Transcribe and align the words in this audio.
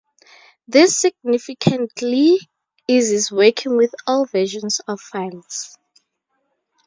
This 0.67 0.97
significantly 0.97 2.39
eases 2.87 3.31
working 3.31 3.77
with 3.77 3.93
old 4.07 4.31
versions 4.31 4.81
of 4.87 4.99
files. 4.99 5.77